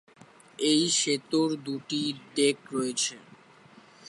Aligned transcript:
এই 0.63 0.81
সেতুর 0.99 1.49
দুটি 1.65 2.01
ডেক 2.35 2.57
রয়েছে। 2.73 3.15